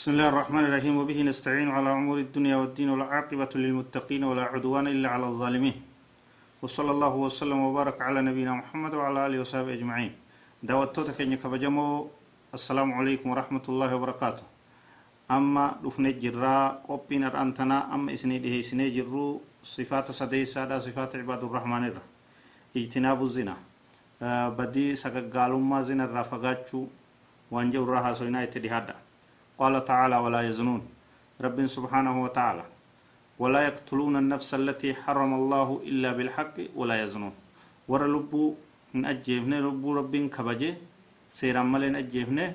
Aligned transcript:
بسم 0.00 0.16
الله 0.16 0.28
الرحمن 0.32 0.64
الرحيم 0.64 0.94
وبه 0.96 1.18
نستعين 1.28 1.68
على 1.76 1.92
أمور 1.92 2.18
الدنيا 2.32 2.56
والدين 2.56 2.88
والعاقبة 2.88 3.52
للمتقين 3.54 4.24
ولا 4.24 4.44
عدوان 4.48 4.86
إلا 4.88 5.08
على 5.12 5.26
الظالمين 5.28 5.76
وصلى 6.64 6.90
الله 6.96 7.14
وسلم 7.24 7.58
وبارك 7.68 8.00
على 8.00 8.24
نبينا 8.24 8.52
محمد 8.64 8.92
وعلى 8.96 9.18
آله 9.26 9.38
وصحبه 9.44 9.72
أجمعين 9.76 10.12
دعوتك 10.64 11.20
كن 11.20 11.36
كبجمو 11.36 12.08
السلام 12.56 12.88
عليكم 12.96 13.26
ورحمة 13.28 13.64
الله 13.68 13.90
وبركاته 13.96 14.44
أما 15.36 15.84
دفن 15.84 16.04
جرا 16.16 16.56
قبين 16.88 17.24
أنتنا 17.28 17.92
أما 17.94 18.16
إسني 18.16 18.40
ده 18.40 18.56
إسني 18.64 18.88
جرو 18.96 19.44
صفات 19.60 20.16
سدي 20.16 20.48
سادة 20.48 20.80
صفات 20.80 21.12
عباد 21.20 21.44
الرحمن 21.44 21.82
الرحيم 21.92 22.12
اجتناب 22.76 23.20
الزنا 23.28 23.56
بدي 24.56 24.96
سقالوما 24.96 25.76
ما 25.76 25.84
زنا 25.84 26.04
الرافقاتشو 26.08 26.80
وانجو 27.52 27.84
الرها 27.84 28.10
سوينا 28.16 28.48
يتدهادا 28.48 29.09
قال 29.60 29.74
تعالى 29.84 30.16
ولا 30.24 30.40
يزنون. 30.48 30.82
رب 31.46 31.58
سبحانه 31.76 32.14
وتعالى 32.24 32.64
ولا 33.42 33.60
يقتلون 33.68 34.14
النفس 34.22 34.50
التي 34.60 34.90
حرم 35.02 35.32
الله 35.40 35.68
إلا 35.90 36.10
بالحق 36.16 36.56
ولا 36.78 36.96
يزنون. 37.02 37.34
ور 37.88 38.02
لبو 38.14 38.54
من 38.94 39.02
أجيبني 39.12 39.58
لبو 39.60 39.88
رب 39.98 40.14
كبجي 40.34 40.70
سيرا 41.38 41.62
ملين 41.62 41.96
أجيبني 42.02 42.46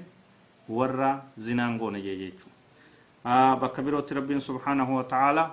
ور 0.70 1.00
زنانقون 1.38 1.96
جيجيشو 2.06 2.50
آه 3.26 3.54
بكبيروت 3.62 4.14
رب 4.14 4.30
سبحانه 4.40 4.90
وتعالى 4.98 5.46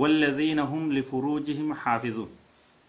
والذين 0.00 0.58
هم 0.72 0.92
لفروجهم 0.92 1.68
حافظون. 1.74 2.30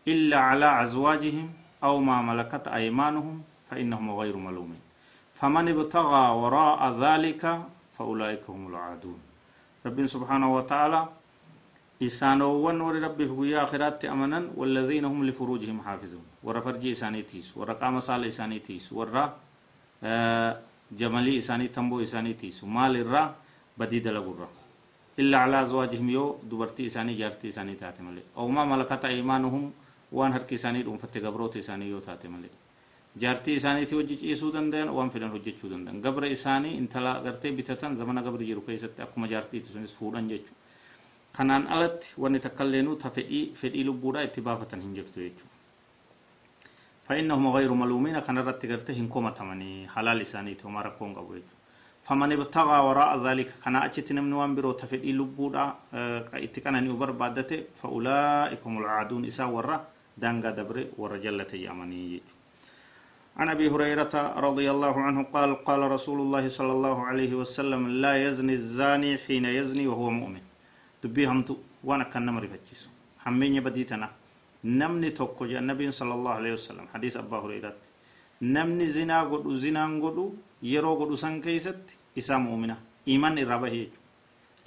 إلا 0.08 0.38
على 0.38 0.68
أزواجهم 0.84 1.48
أو 1.84 1.94
ما 2.08 2.18
ملكت 2.22 2.68
أيمانهم 2.68 3.36
فإنهم 3.70 4.06
غير 4.20 4.36
ملومين. 4.38 4.82
فمن 5.40 5.66
ابتغى 5.74 6.26
وراء 6.42 6.82
ذلك 7.06 7.44
فأولئك 7.96 8.50
هم 8.50 8.68
العادون. 8.68 9.20
رب 9.86 10.06
سبحانه 10.06 10.56
وتعالى 10.56 11.02
إسانوان 12.02 12.82
ور 12.82 12.96
ربي 13.02 13.26
في 13.28 13.58
آخرات 13.58 14.06
أمنا 14.06 14.58
والذين 14.58 15.06
هم 15.06 15.26
لفروجهم 15.26 15.82
حافظون. 15.82 16.26
ور 16.44 16.62
فرجي 16.62 16.92
إساني 16.92 17.22
تيس 17.22 17.58
ور 17.58 17.72
قام 17.72 18.00
صال 18.00 18.26
إساني 18.26 18.60
تيس 18.60 18.94
ور 18.94 19.30
آه 20.04 20.52
جمالي 20.92 21.38
إساني 21.38 21.68
تنبو 21.68 22.02
إساني 22.02 22.34
تيس 22.34 22.64
مال 22.64 22.96
الرا 22.98 23.36
بديد 23.78 24.08
لغرة 24.08 24.50
إلا 25.20 25.38
على 25.38 25.62
أزواجهم 25.62 26.10
يو 26.10 26.38
دبرتي 26.50 26.86
إساني 26.86 27.14
جارتي 27.14 27.48
إساني 27.48 27.76
تاتي 27.76 28.04
ملي 28.04 28.24
أو 28.38 28.48
ما 28.48 28.66
ملكت 28.66 29.06
أيمانهم 29.06 29.72
وان 30.12 30.32
هركي 30.34 30.56
إساني 30.56 30.84
دون 30.84 30.98
فتقبروت 30.98 31.58
إساني 31.58 31.90
يو 31.90 32.00
تاتي 32.00 32.28
ملي 32.28 32.50
jaartii 33.23 33.55
isaaniitii 33.61 33.97
hojii 34.01 34.17
ciisuu 34.23 34.53
danda'an 34.53 34.91
waan 34.99 35.11
fedhan 35.11 35.31
hojjechuu 35.35 35.71
danda'an 35.73 36.01
gabra 36.07 36.29
isaanii 36.37 36.77
intala 36.83 37.13
gartee 37.27 37.53
bitatan 37.59 37.97
zamana 37.97 38.23
gabri 38.23 38.47
jiru 38.51 38.61
keessatti 38.69 39.03
akkuma 39.03 39.27
jaartiitti 39.35 39.73
sunis 39.73 39.97
fuudhan 39.99 40.29
jechuudha 40.29 40.65
kanaan 41.37 41.67
alatti 41.75 42.15
wanni 42.23 42.41
takkailleenuu 42.47 42.97
ta 43.03 43.11
fedhii 43.11 43.45
fedhii 43.61 43.85
lubbuudhaa 43.89 44.25
itti 44.29 44.41
baafatan 44.49 44.81
hin 44.87 44.95
jirtu 45.01 45.21
jechuudha 45.27 45.55
فإنهم 47.09 47.45
غير 47.57 47.71
ملومين 47.83 48.19
كان 48.27 48.39
رت 48.39 48.63
قرته 48.67 48.97
إن 48.99 49.09
كومة 49.09 49.31
تمني 49.39 49.89
حلال 49.95 50.21
إساني 50.27 50.55
توما 50.55 50.81
ركون 50.83 51.15
قبوي 51.15 51.43
فمن 52.07 52.33
ابتغى 52.33 52.79
وراء 52.87 53.11
ذلك 53.27 53.49
كان 53.65 53.77
أجت 53.77 54.09
نمن 54.13 54.33
وان 54.33 54.55
برو 54.59 54.73
تفدي 54.73 55.13
لبودا 55.19 55.65
اتكان 56.47 56.75
أن 56.75 56.87
يبر 56.91 57.11
بعدته 57.11 57.59
فأولئك 57.79 58.61
هم 58.67 58.75
العادون 58.83 59.23
إسا 59.31 59.45
ورا 59.55 59.77
دانغا 60.23 60.51
دبر 60.59 60.77
ورجلة 60.99 61.51
يامني 61.67 62.03
عن 63.40 63.50
أبي 63.50 63.70
هريرة 63.70 64.14
رضي 64.48 64.68
الله 64.72 64.96
عنه 65.08 65.20
قال 65.36 65.52
قال 65.68 65.82
رسول 65.96 66.20
الله 66.20 66.46
صلى 66.58 66.72
الله 66.78 66.98
عليه 67.10 67.32
وسلم 67.42 67.82
لا 68.04 68.14
يزني 68.28 68.54
الزاني 68.54 69.18
حين 69.24 69.46
يزني 69.46 69.88
وهو 69.88 70.10
مؤمن. 70.10 70.44
دبي 71.04 71.24
همتو 71.32 71.56
وأنا 71.84 72.04
كان 72.12 72.26
نمر 72.26 72.44
فتشيسو 72.52 72.90
همين 73.26 73.56
بديتنا. 73.66 74.10
نمني 74.64 75.10
توكو 75.18 75.46
جاء 75.46 75.60
النبي 75.64 75.92
صلى 75.92 76.14
الله 76.18 76.34
عليه 76.40 76.54
وسلم. 76.54 76.86
حديث 76.94 77.18
أبا 77.18 77.38
هريرة. 77.44 77.74
نمني 78.42 78.88
زنا 78.96 79.18
غدو 79.32 79.56
زنا 79.64 79.84
غدو 80.04 80.26
يرو 80.64 80.94
غدو 81.00 81.16
سان 81.16 81.42
كيست 81.42 81.84
إسا 82.18 82.36
مؤمنة. 82.38 82.78
إيمان 83.08 83.38
الرابع 83.38 83.74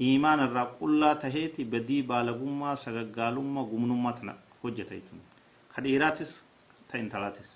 إيمان 0.00 0.40
الراب 0.40 0.70
قلا 0.80 1.10
تهيتي 1.22 1.62
بدي 1.64 2.02
بالغما 2.02 2.74
سغغالما 2.74 3.60
غمنما 3.70 4.10
تنا. 4.16 4.34
حجتيتون 4.64 5.20
خديراتس 5.74 6.42
تين 6.90 7.08
ثلاثس 7.12 7.50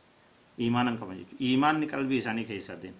iimaanan 0.58 0.98
qaban 0.98 1.16
jechuudha 1.19 1.44
iimaanni 1.44 1.86
qalbii 1.92 2.19
isaanii 2.22 2.44
keessaa 2.50 2.76
deema 2.82 2.98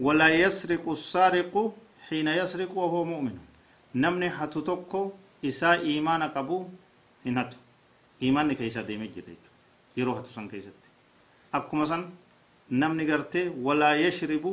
walaa 0.00 0.28
yasriqu 0.28 0.96
saariqu 0.96 1.62
xiina 2.08 2.34
yasriqu 2.40 2.76
wahoo 2.82 3.04
mu'minu 3.04 3.40
namni 3.94 4.28
hatu 4.38 4.62
tokko 4.62 5.00
isaa 5.42 5.76
iimaana 5.90 6.28
qabu 6.36 6.58
hin 7.24 7.36
hatu 7.36 7.56
iimaanni 8.22 8.54
keessaa 8.56 8.82
deemee 8.88 9.08
jira 9.14 9.26
jechuudha 9.28 9.50
yeroo 9.96 10.14
hatu 10.14 10.32
san 10.32 10.48
keessatti 10.48 10.88
akkuma 11.52 11.86
san 11.86 12.04
namni 12.70 13.04
gartee 13.06 13.48
walaa 13.66 13.94
yashribu 13.96 14.52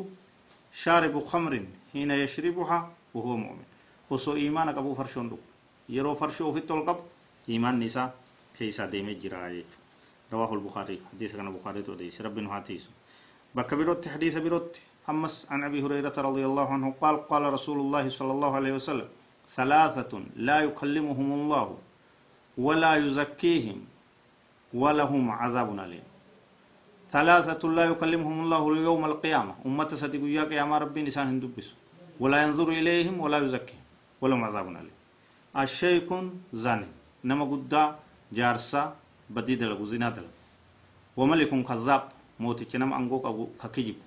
shaaribu 0.83 1.21
khamrin 1.31 1.67
hiina 1.93 2.15
yashribuha 2.23 2.77
wahuwa 3.13 3.37
mu'min 3.37 3.65
osoo 4.09 4.35
iimaana 4.37 4.73
qabu 4.73 4.95
farshoon 4.95 5.29
dhugu 5.29 5.43
yeroo 5.89 6.15
farshoo 6.15 6.49
ofitti 6.51 6.73
ol 6.73 6.85
qabu 6.85 7.03
iimaanni 7.49 7.85
isaa 7.85 8.09
keessaa 8.57 8.87
deemee 8.91 9.15
jira 9.15 9.49
jechuudha 9.53 9.78
رواه 10.33 10.53
البخاري. 10.53 10.99
حديث 11.13 11.35
كان 11.35 11.47
البخاري 11.47 11.81
توديس 11.81 12.21
رب 12.21 12.37
هاتيس 12.37 12.89
بك 13.55 13.73
بروت 13.73 14.07
حديث 14.07 14.37
بروت. 14.37 14.79
أمس 15.09 15.47
عن 15.49 15.63
أبي 15.63 15.81
هريرة 15.81 16.13
رضي 16.17 16.45
الله 16.45 16.67
عنه 16.73 16.93
قال 17.01 17.15
قال 17.27 17.43
رسول 17.53 17.79
الله 17.79 18.09
صلى 18.09 18.31
الله 18.31 18.51
عليه 18.55 18.73
وسلم 18.77 19.07
ثلاثة 19.57 20.13
لا 20.35 20.59
يكلمهم 20.67 21.29
الله 21.33 21.67
ولا 22.57 22.95
يزكيهم 22.95 23.79
ولهم 24.73 25.31
عذاب 25.31 25.69
أليم. 25.79 26.05
ثلاثة 27.11 27.61
لا 27.77 27.85
يكلمهم 27.85 28.37
الله 28.43 28.63
يوم 28.77 29.05
القيامة. 29.05 29.53
أمة 29.65 29.89
صديق 30.01 30.23
ياك 30.37 30.51
يا 30.51 30.77
ربي 30.83 31.01
نسان 31.01 31.27
هندبس 31.27 31.67
ولا 32.19 32.37
ينظر 32.43 32.69
إليهم 32.69 33.15
ولا 33.19 33.37
يزكيهم 33.37 33.83
ولهم 34.21 34.43
عذاب 34.43 34.67
أليم. 34.69 34.97
الشيخ 35.57 36.07
زاني. 36.53 36.89
نما 37.25 37.45
قد 37.51 37.73
جارسا 38.37 38.83
بدي 39.35 39.55
دلقو 39.61 39.85
زنا 39.91 40.09
دلقو 40.15 40.33
وملك 41.19 41.51
كذاب 41.69 42.03
موتي 42.39 42.77
نما 42.81 42.95
أنقو 42.97 43.17
أبو 43.29 43.43
ككجب 43.61 43.97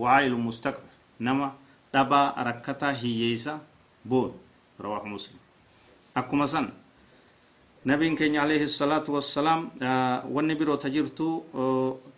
وعائل 0.00 0.32
مستكبر 0.48 0.90
نما 1.26 1.48
دبا 1.94 2.20
ركتا 2.48 2.88
هييسا 3.00 3.54
بون 4.10 4.32
رواه 4.80 5.04
مسلم 5.12 5.40
أكما 6.16 6.46
سن 6.52 6.66
نبين 7.86 8.14
كين 8.18 8.36
عليه 8.44 8.62
الصلاة 8.70 9.06
والسلام 9.14 9.60
wanni 10.34 10.54
biroo 10.58 10.76
ta 10.82 10.88
jirtu 10.94 11.28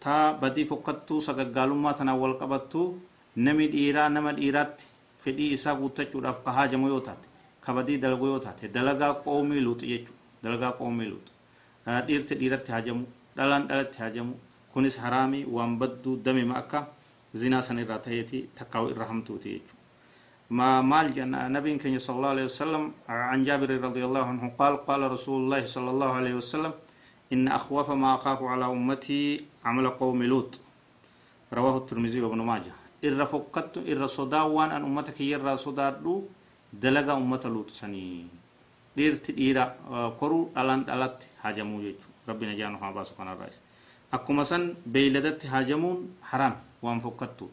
taa 0.05 0.33
badii 0.41 0.65
fokkattuu 0.71 1.21
sagaggaalummaa 1.27 1.95
tana 1.99 2.13
wal 2.23 2.37
qabattu 2.41 2.81
nami 3.37 3.67
dhiiraa 3.75 4.09
nama 4.09 4.33
dhiiraatti 4.39 4.85
fedhii 5.25 5.53
isaa 5.57 5.75
guuttachuudhaaf 5.81 6.39
ka 6.45 6.51
haajamu 6.57 6.89
yoo 6.93 7.01
taate 7.07 7.27
ka 7.65 7.71
badii 7.77 7.99
dalagu 8.05 8.27
yoo 8.33 8.39
taate 8.47 8.65
dalagaa 8.77 9.13
qoomii 9.25 9.61
luuxu 9.67 9.87
jechuudha 9.93 10.21
dalagaa 10.45 10.73
qoomii 10.81 11.09
luuxu 11.13 11.33
dhiirti 11.87 12.35
dhiiratti 12.41 12.73
hajamu 12.73 13.07
dhalaan 13.37 13.69
dhalatti 13.69 13.99
hajamu. 13.99 14.35
Kunis 14.73 14.99
haraamii 14.99 15.45
waan 15.47 15.79
badduu 15.79 16.17
damima 16.25 16.55
akka 16.63 16.87
zinaa 17.35 17.63
san 17.63 17.79
irraa 17.79 17.99
taheeti 17.99 18.49
takkaawu 18.59 18.91
irra 18.91 19.07
hamtuuti 19.07 19.49
jechuudha 19.55 19.75
ما 20.51 20.83
مال 20.85 21.09
نبي 21.57 21.79
كان 21.81 21.99
صلى 21.99 22.17
الله 22.17 22.29
عليه 22.29 22.45
وسلم 22.45 22.83
عن 23.09 23.39
جابر 23.45 23.71
رضي 23.81 24.05
الله 24.05 24.25
عنه 24.25 24.45
قال 24.59 24.77
قال 24.87 25.01
رسول 25.11 25.39
الله 25.43 25.65
صلى 25.65 25.91
الله 25.91 26.11
عليه 26.13 26.35
وسلم 26.35 26.73
إن 27.33 27.49
أخوف 27.49 27.91
ما 27.91 28.15
أخاف 28.15 28.43
على 28.43 28.65
أمتي 28.69 29.41
عمل 29.65 29.87
قوم 29.91 30.23
لوط 30.23 30.53
رواه 31.53 31.77
الترمذي 31.77 32.21
وابن 32.21 32.41
ماجه 32.45 32.75
إر 33.05 33.21
فكت 33.27 33.75
إر 33.89 34.07
صداوان 34.07 34.71
أن 34.77 34.83
أمتك 34.85 35.21
يرى 35.21 35.57
صدادو 35.57 36.15
دلغا 36.73 37.13
أمة 37.17 37.45
لوط 37.45 37.71
سنين 37.71 38.29
dhiirti 38.97 39.33
dhiira 39.39 39.65
koruu 40.21 40.43
dhalaan 40.55 40.85
dhalatti 40.89 41.27
haajamuu 41.43 41.81
jechuudha 41.87 42.29
rabbi 42.29 42.47
najaanu 42.51 42.79
haa 42.83 42.93
baasu 42.97 43.15
kanarraas 43.19 43.61
akkuma 44.17 44.45
san 44.51 44.65
beeyladatti 44.95 45.47
haajamuun 45.55 45.99
haraam 46.31 46.55
waan 46.83 47.01
fokkattu 47.07 47.51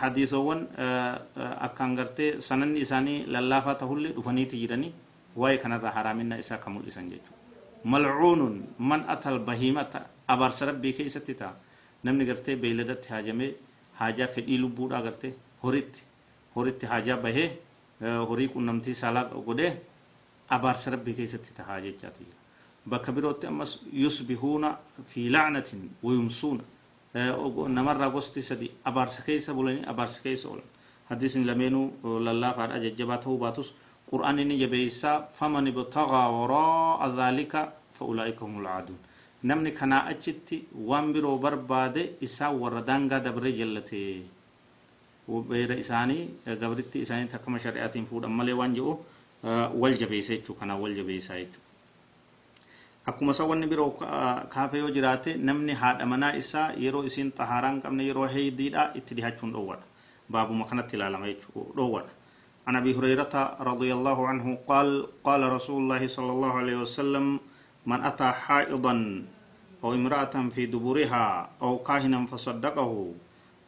hadiisowwan 0.00 0.66
akkaan 1.66 1.94
gartee 1.96 2.30
sananni 2.40 2.80
isaanii 2.86 3.24
lallaafaa 3.34 3.74
tahullee 3.82 4.12
dhufaniiti 4.16 4.58
jiranii 4.62 4.92
waa'ee 5.36 5.58
kanarraa 5.64 5.92
haraaminna 5.98 6.38
isaa 6.44 6.58
ka 6.64 6.70
mul'isan 6.70 7.10
jechuudha 7.10 7.90
malcuunun 7.92 8.54
man 8.78 9.04
atal 9.14 9.38
bahiimata 9.48 10.00
abaarsa 10.34 10.66
rabbii 10.70 10.92
keessatti 10.98 11.34
ta'a 11.40 11.54
namni 12.04 12.24
gartee 12.30 12.56
beeyladatti 12.62 13.08
haajamee 13.14 13.50
haajaa 14.00 14.26
fedhii 14.36 14.58
lubbuudhaa 14.62 15.02
gartee 15.02 15.34
horitti 15.62 16.02
horitti 16.56 16.86
haajaa 16.92 17.16
bahee 17.26 17.48
horii 18.30 18.48
qunnamtii 18.54 18.94
saalaa 19.02 19.24
godhee 19.48 19.72
abaarsa 20.48 20.90
rabbii 20.94 21.14
keessatti 21.14 21.54
tahaa 21.58 21.80
jechaatu 21.80 22.20
jira 22.24 22.38
bakka 22.86 23.12
birootti 23.12 23.46
ammas 23.46 23.78
yusbihuuna 23.92 24.76
fi 25.10 25.28
lacnatin 25.30 25.90
wayumsuuna 26.02 26.64
namarraa 27.68 28.10
gosti 28.10 28.42
sadi 28.42 28.70
abaarsa 28.84 29.22
keessa 29.22 29.54
bulanii 29.54 29.84
abaarsa 29.86 30.22
keessa 30.22 30.48
oolan 30.48 30.68
حديث 31.10 31.36
لمنو 31.46 31.82
لله 32.26 32.50
فعل 32.58 32.70
أججباته 32.82 33.30
باتوس 33.38 33.68
قرآن 34.10 34.38
جبيسا 34.62 35.12
فمن 35.38 35.64
ابتغى 35.70 36.22
وراء 36.36 37.00
ذلك 37.20 37.54
فأولئك 37.94 38.38
هم 38.42 38.54
العادون 38.62 38.98
namni 39.46 39.70
kanaa 39.70 40.10
achitti 40.10 40.66
waan 40.74 41.12
biroo 41.14 41.38
barbaade 41.38 42.18
isaa 42.26 42.50
warra 42.50 42.82
daangaa 42.82 43.20
dabre 43.22 43.52
jallate 43.54 44.26
beera 45.48 45.74
isaanii 45.78 46.22
gabritti 46.60 46.98
isaanii 47.06 47.30
takkama 47.30 47.58
shari'aatiin 47.64 48.06
fuudhan 48.10 48.32
malee 48.38 48.56
waan 48.60 48.74
jedhu 48.74 48.98
wal 49.80 49.94
jabeessa 50.02 50.34
jechuu 50.36 50.54
kanaa 50.60 50.76
wal 50.82 50.94
jabeessaa 50.94 51.38
jechuu 51.38 51.62
akkuma 53.06 53.32
isa 53.32 53.44
wanni 53.44 53.66
biroo 53.70 53.90
kaafe 54.54 54.78
yoo 54.78 54.90
jiraate 54.90 55.36
namni 55.36 55.74
haadha 55.82 56.06
manaa 56.06 56.32
isaa 56.42 56.72
yeroo 56.84 57.04
isiin 57.08 57.32
xahaaraan 57.38 57.80
qabne 57.82 58.02
yeroo 58.08 58.26
heeydiidha 58.34 58.90
itti 58.98 59.14
dhihachuun 59.14 59.52
dhoowwadha 59.52 59.84
baabuma 60.32 60.64
kanatti 60.70 60.96
ilaalama 60.96 61.26
jechuu 61.32 61.72
dhoowwadha 61.76 62.12
عن 62.66 62.76
ابي 62.82 62.98
هريره 62.98 63.34
رضي 63.70 63.90
الله 63.94 64.18
عنه 64.30 64.46
قال 64.70 64.88
قال 65.24 65.42
رسول 65.56 65.78
الله 65.86 66.02
صلى 66.16 66.30
الله 66.34 66.52
عليه 66.60 66.76
وسلم 66.82 67.26
من 67.86 68.00
اتى 68.10 68.26
حائضا 68.42 68.94
أو 69.84 69.94
امراه 69.94 70.34
في 70.54 70.66
دبرها 70.66 71.26
أو 71.62 71.78
كاهنا 71.86 72.26
فصدقه 72.26 72.90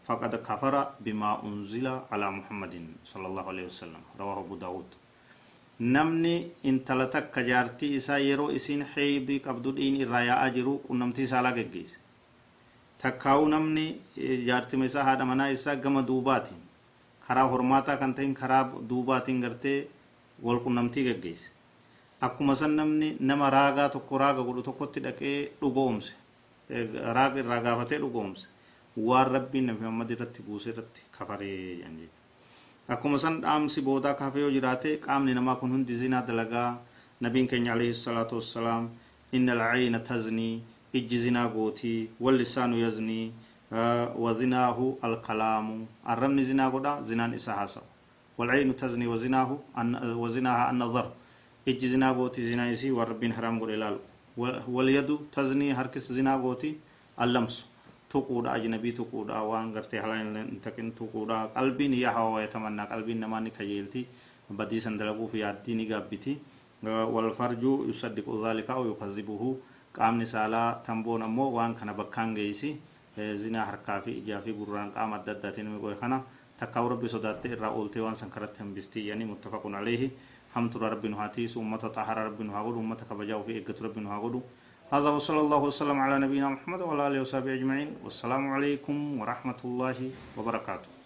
فقد 0.06 0.32
كفر 0.42 0.74
بما 1.06 1.30
انزل 1.46 1.86
على 2.10 2.26
محمد 2.38 2.74
صلى 3.06 3.26
الله 3.30 3.44
عليه 3.48 3.66
وسلم 3.70 4.02
رواه 4.20 4.38
ابو 4.44 4.54
داود 4.58 4.88
namni 5.80 6.50
intala 6.64 7.06
takka 7.06 7.42
jaartii 7.46 7.94
isaa 7.94 8.18
yeroo 8.18 8.50
isiin 8.50 8.84
heeydii 8.96 9.40
qabdu 9.40 9.72
dhiin 9.76 9.96
irraa 10.04 10.22
yaa'aa 10.28 10.50
jiru 10.56 10.78
qunnamtii 10.86 11.26
saalaa 11.26 11.52
geggeesse. 11.58 11.98
Takkaa'uu 13.02 13.48
namni 13.48 13.84
jaartima 14.46 14.84
isaa 14.84 15.04
haadha 15.04 15.24
manaa 15.24 15.48
isaa 15.56 15.76
gama 15.76 16.02
duubaatiin 16.06 16.62
karaa 17.28 17.46
hormaataa 17.52 17.96
kan 17.96 18.14
ta'in 18.14 18.34
karaa 18.34 18.64
duubaatiin 18.88 19.40
gartee 19.40 19.88
wal 20.42 20.58
qunnamtii 20.66 21.04
geggeesse. 21.04 21.48
Akkuma 22.20 22.54
san 22.56 22.74
namni 22.76 23.16
nama 23.20 23.50
raagaa 23.50 23.88
tokko 23.88 24.18
raaga 24.18 24.42
godhu 24.42 24.62
tokkotti 24.62 25.00
dhaqee 25.02 25.52
dhugoomse 25.60 26.12
raaga 27.14 27.38
irraa 27.40 27.60
gaafatee 27.62 27.98
dhugoomse 28.02 28.46
waan 28.96 29.30
rabbiin 29.30 29.66
nabi 29.66 29.80
muhammad 29.80 30.10
irratti 30.10 30.42
buuse 30.42 30.70
irratti 30.70 31.00
kafaree 31.18 31.76
jedhan 31.76 32.00
akkuma 32.88 33.18
san 33.18 33.40
dhaamsi 33.40 33.80
boodaa 33.82 34.14
kaafee 34.14 34.40
yoo 34.40 34.50
jiraate 34.50 34.96
qaamni 35.06 35.34
namaa 35.34 35.56
kun 35.60 35.70
hundi 35.70 35.94
zinaa 35.94 36.22
dalagaa 36.22 36.78
nabiin 37.20 37.48
keenya 37.48 37.72
alayhi 37.72 37.94
salaatu 37.94 38.36
wassalaam 38.40 38.88
inna 39.32 39.52
alcayna 39.52 39.98
taznii 40.00 40.62
ijji 40.92 41.18
zinaa 41.18 41.48
gootii 41.48 42.08
wallisaanu 42.20 42.78
yaznii 42.84 43.32
وزناه 44.16 44.78
الكلام 45.04 45.66
الرمن 46.08 46.40
زنا 46.44 46.68
قدا 46.72 47.02
زنان 47.04 47.34
إسا 47.36 47.82
والعين 48.38 48.76
تزني 48.76 49.06
وزناه 49.06 49.50
وزناها 50.22 50.70
النظر 50.72 51.06
إج 51.68 51.80
زنا 51.92 52.08
قوتي 52.16 52.40
زنا 52.52 52.70
يسي 52.72 52.90
وربين 52.90 53.32
حرام 53.36 53.60
قول 53.60 53.98
واليد 54.68 55.10
تزني 55.36 55.72
هركس 55.76 56.12
زنا 56.16 56.36
قوتي 56.40 56.70
اللمس 57.20 57.56
tuquudha 58.12 58.52
ajnabii 58.56 58.92
tuquudha 58.92 59.42
waan 59.50 59.72
gartee 59.72 60.00
halaan 60.00 60.60
takin 60.64 60.92
tuquudha 60.92 61.48
qalbiin 61.54 61.94
yaa 62.00 62.12
hawa 62.12 62.40
yatamannaa 62.42 62.86
qalbiin 62.92 63.20
namaa 63.20 63.40
ni 63.40 63.50
kajeelti 63.50 64.06
badii 64.56 64.80
san 64.80 64.96
dalaguuf 64.98 65.34
yaaddii 65.34 65.74
ni 65.74 65.86
gaabbiti 65.86 66.38
walfarjuu 67.14 67.84
yusaddiqu 67.88 68.40
dhaalika 68.42 68.74
aw 68.74 68.84
yukazibuhu 68.86 69.60
qaamni 69.92 70.26
saalaa 70.26 70.80
tamboon 70.86 71.22
ammoo 71.22 71.50
waan 71.52 71.74
kana 71.74 71.94
bakkaan 71.94 72.34
geeysi 72.34 72.70
zinaa 73.36 73.64
harkaa 73.64 74.00
fi 74.00 74.10
ijaa 74.18 74.40
fi 74.40 74.52
gurraan 74.52 74.92
qaama 74.92 75.16
adda 75.16 75.32
addaatiin 75.32 75.68
mi 75.70 75.78
godhe 75.80 75.96
kana 76.00 76.22
takkaa 76.60 76.88
rabbi 76.88 77.08
sodaatte 77.08 77.48
irraa 77.48 77.70
ooltee 77.70 78.02
waan 78.02 78.16
san 78.16 78.30
karatti 78.30 78.60
hambistii 78.60 79.04
jedhanii 79.04 79.26
muttafaqun 79.32 79.74
aleehi 79.74 80.10
hamtura 80.54 80.88
rabbi 80.90 81.08
nu 81.08 81.16
haa 81.16 81.28
tiisu 81.28 81.60
ummata 81.60 81.88
xahara 81.90 82.24
rabbi 82.24 82.44
nu 82.44 82.52
haa 82.52 82.62
godhu 82.62 82.80
ummata 82.80 83.04
kabajaa 83.04 83.36
ofii 83.36 83.56
eeggatu 83.58 83.84
rabbi 83.84 84.00
nu 84.00 84.08
haa 84.08 84.20
godhu 84.20 84.42
هذا 84.88 85.08
وصلى 85.08 85.40
الله 85.40 85.62
وسلم 85.68 86.00
على 86.00 86.18
نبينا 86.18 86.48
محمد 86.48 86.80
وعلى 86.80 87.06
آله 87.06 87.20
وصحبه 87.20 87.54
أجمعين. 87.60 88.00
والسلام 88.04 88.44
عليكم 88.56 89.20
ورحمة 89.20 89.60
الله 89.64 90.10
وبركاته. 90.36 90.97